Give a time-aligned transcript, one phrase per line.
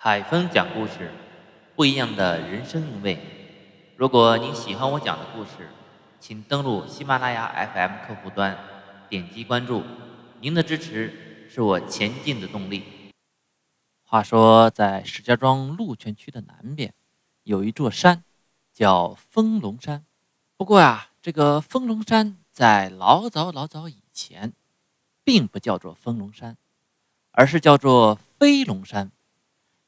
[0.00, 1.10] 海峰讲故事，
[1.74, 3.18] 不一样的人生韵味。
[3.96, 5.68] 如果您喜欢我讲的故事，
[6.20, 8.56] 请登录喜马拉雅 FM 客户端，
[9.08, 9.82] 点击关注。
[10.40, 12.84] 您的支持是我前进的动力。
[14.04, 16.94] 话说，在石家庄鹿泉区的南边，
[17.42, 18.22] 有一座山，
[18.72, 20.06] 叫丰隆山。
[20.56, 24.52] 不过啊，这个丰隆山在老早老早以前，
[25.24, 26.56] 并不叫做丰隆山，
[27.32, 29.10] 而是叫做飞龙山。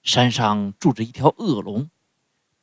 [0.02, 1.90] 山上住着一条恶龙，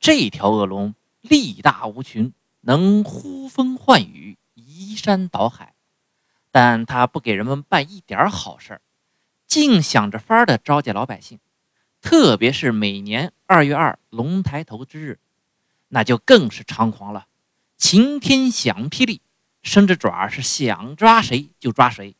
[0.00, 5.74] 这条恶龙力大无穷，能呼风唤雨、移山倒海，
[6.50, 8.80] 但他不给人们办一点好事儿，
[9.46, 11.38] 净想着法儿的招架老百姓。
[12.00, 15.18] 特别是每年二月二龙抬头之日，
[15.88, 17.26] 那就更是猖狂了，
[17.76, 19.20] 晴天响霹雳，
[19.62, 22.16] 伸着爪是想抓谁就抓谁。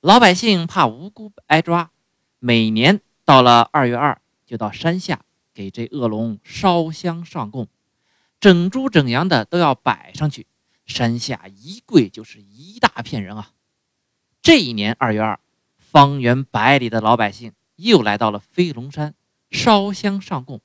[0.00, 1.90] 老百姓怕无辜挨抓，
[2.38, 4.20] 每年到了二月二。
[4.54, 7.66] 就到山下给这恶龙烧香上供，
[8.38, 10.46] 整猪整羊的都要摆上去。
[10.86, 13.50] 山下一跪就是一大片人啊！
[14.42, 15.40] 这一年二月二，
[15.76, 19.16] 方圆百里的老百姓又来到了飞龙山
[19.50, 20.60] 烧香上供。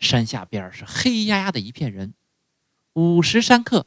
[0.00, 2.14] 山下边是黑压压的一片人。
[2.94, 3.86] 午时三刻，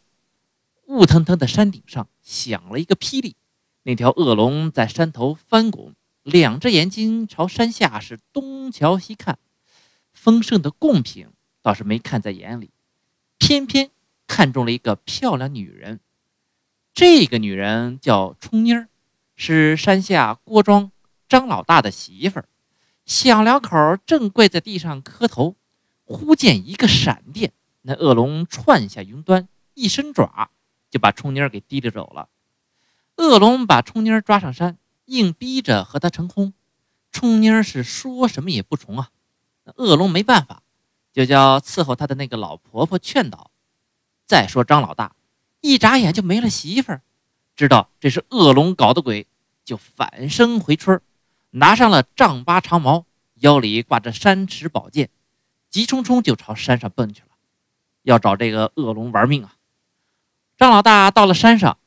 [0.85, 3.35] 雾腾腾的山顶上响了一个霹雳，
[3.83, 5.93] 那条恶龙在山头翻滚。
[6.23, 9.39] 两只眼睛朝山下是东瞧西看，
[10.13, 11.27] 丰盛的贡品
[11.63, 12.69] 倒是没看在眼里，
[13.39, 13.89] 偏偏
[14.27, 15.99] 看中了一个漂亮女人。
[16.93, 18.87] 这个女人叫冲妮儿，
[19.35, 20.91] 是山下郭庄
[21.27, 22.47] 张老大的媳妇儿。
[23.05, 25.55] 小两口正跪在地上磕头，
[26.03, 30.51] 忽见一个闪电，那恶龙窜下云端，一伸爪
[30.91, 32.29] 就把冲妮儿给提溜走了。
[33.15, 34.77] 恶龙把冲妮儿抓上山。
[35.11, 36.53] 硬逼着和他成婚，
[37.11, 39.09] 冲妮儿是说什么也不从啊。
[39.65, 40.63] 那恶龙没办法，
[41.11, 43.51] 就叫伺候他的那个老婆婆劝导。
[44.25, 45.13] 再说张老大，
[45.59, 47.01] 一眨眼就没了媳妇儿，
[47.57, 49.27] 知道这是恶龙搞的鬼，
[49.65, 51.01] 就反身回村，
[51.49, 53.05] 拿上了丈八长矛，
[53.35, 55.09] 腰里挂着山尺宝剑，
[55.69, 57.27] 急冲冲就朝山上奔去了，
[58.03, 59.55] 要找这个恶龙玩命啊。
[60.55, 61.77] 张老大到了山上，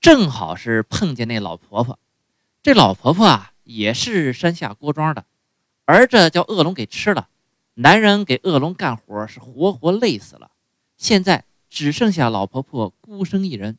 [0.00, 2.00] 正好是碰见那老婆婆。
[2.62, 5.24] 这老婆婆啊，也是山下郭庄的，
[5.84, 7.28] 儿子叫恶龙给吃了，
[7.74, 10.52] 男人给恶龙干活是活活累死了，
[10.96, 13.78] 现在只剩下老婆婆孤身一人。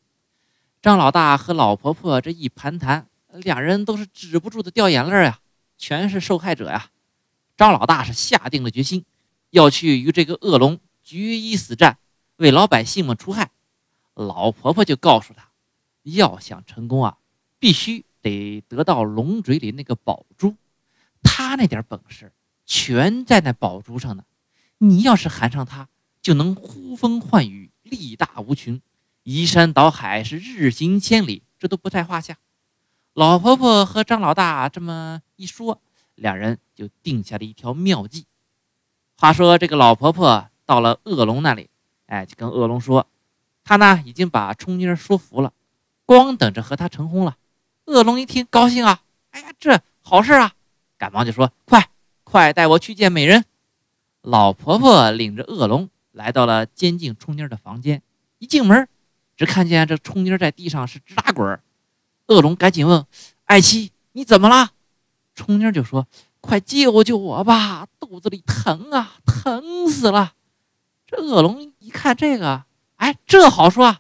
[0.82, 5.40] 张老大和老婆婆这一盘谈，两人都是止不住的掉眼泪呀，
[5.78, 6.90] 全是受害者呀。
[7.56, 9.06] 张老大是下定了决心，
[9.52, 12.00] 要去与这个恶龙决一死战，
[12.36, 13.52] 为老百姓们除害。
[14.14, 15.48] 老婆婆就告诉他，
[16.02, 17.18] 要想成功啊，
[17.60, 18.04] 必须。
[18.24, 20.56] 得得到龙嘴里那个宝珠，
[21.22, 22.32] 他那点本事
[22.66, 24.24] 全在那宝珠上呢。
[24.80, 25.88] 你要是含上它，
[26.22, 28.82] 就能呼风唤雨，力大无穷，
[29.24, 32.38] 移山倒海，是日行千里，这都不在话下。
[33.14, 35.82] 老婆婆和张老大这么一说，
[36.16, 38.26] 两人就定下了一条妙计。
[39.16, 41.70] 话说这个老婆婆到了恶龙那里，
[42.08, 43.08] 哎，就跟恶龙说，
[43.64, 45.54] 他呢已经把冲妮说服了，
[46.06, 47.38] 光等着和他成婚了。
[47.86, 49.02] 恶龙一听，高兴啊！
[49.32, 50.54] 哎呀，这好事啊！
[50.98, 51.90] 赶忙就说：“快，
[52.24, 53.44] 快带我去见美人。”
[54.22, 58.02] 老婆婆领着恶龙来到了监禁冲妮的房间。
[58.40, 58.88] 一进门，
[59.36, 61.60] 只看见这冲妮在地上是直打滚。
[62.28, 63.06] 恶龙赶紧问
[63.44, 64.72] ：“爱妻，你怎么了？”
[65.36, 66.08] 冲妮就说
[66.40, 70.34] ：“快救救我吧，肚子里疼啊，疼死了！”
[71.06, 72.64] 这恶龙一看这个，
[72.96, 74.00] 哎，这好说啊，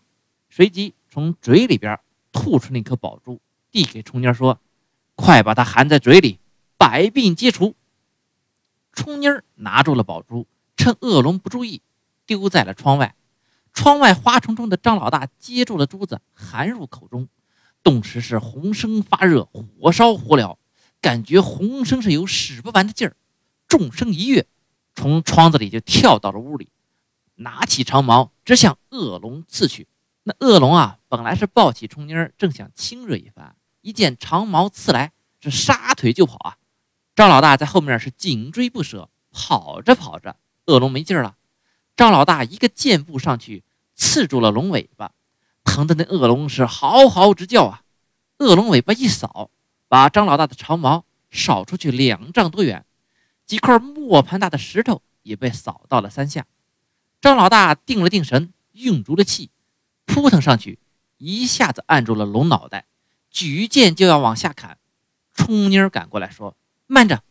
[0.49, 1.99] 随即从嘴里边
[2.31, 3.41] 吐出那颗宝珠。
[3.73, 4.61] 递给冲妮儿说
[5.17, 6.39] ：“快把它含在嘴里，
[6.77, 7.75] 百病皆除。”
[8.93, 10.47] 冲妮儿拿住了宝珠，
[10.77, 11.81] 趁恶龙不注意，
[12.27, 13.15] 丢在了窗外。
[13.73, 17.27] 窗外花丛中的张老大接住了珠子，含入口中，
[17.81, 20.57] 顿时是浑身发热，火烧火燎，
[21.01, 23.15] 感觉浑身是有使不完的劲儿。
[23.67, 24.45] 纵身一跃，
[24.93, 26.69] 从窗子里就跳到了屋里，
[27.33, 29.87] 拿起长矛直向恶龙刺去。
[30.21, 33.55] 那恶龙啊，本来是抱起冲妮儿，正想亲热一番。
[33.83, 36.57] 一见长矛刺来，是撒腿就跑啊！
[37.15, 41.35] 张老大在后面是紧追不舍，跑着跑着，恶龙没劲了。
[41.97, 45.11] 张老大一个箭步上去，刺住了龙尾巴，
[45.65, 47.83] 疼的那恶龙是嚎嚎直叫啊！
[48.39, 49.51] 恶龙尾巴一扫，
[49.89, 52.85] 把张老大的长矛扫出去两丈多远，
[53.45, 56.45] 几块磨盘大的石头也被扫到了山下。
[57.19, 59.51] 张老大定了定神，运足了气，
[60.05, 60.79] 扑腾上去，
[61.17, 62.85] 一下子按住了龙脑袋。
[63.33, 64.77] 举剑就要往下砍，
[65.33, 67.23] 冲妮儿赶过来说：“慢着，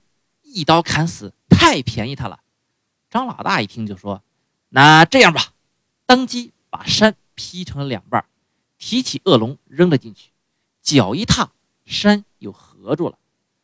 [0.43, 2.41] 一刀砍死太便宜他了。
[3.09, 4.25] 张老大一听就说
[4.69, 5.53] ：“那这样吧，
[6.05, 8.25] 当即把山劈成了两半，
[8.79, 10.33] 提起恶龙扔了进去，
[10.83, 11.53] 脚一踏，
[11.85, 13.17] 山又合住了。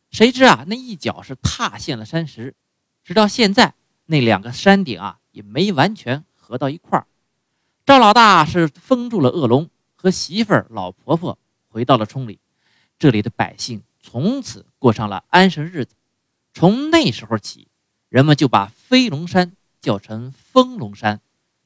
[0.09, 2.55] 谁知啊，那一脚是踏陷了山石，
[3.03, 3.73] 直到现在，
[4.05, 7.05] 那两个山顶啊也没完全合到一块儿。
[7.85, 11.37] 赵老大是封住了恶龙，和媳妇儿、老婆婆
[11.69, 12.39] 回到了村里，
[12.97, 15.95] 这里的百姓从此过上了安生日子。
[16.53, 17.67] 从那时候起，
[18.09, 21.21] 人们就把飞龙山叫成风龙山，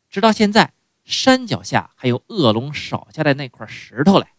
[0.10, 0.74] 直到现在，
[1.06, 4.34] 山脚下还有恶龙少下的那块石头来。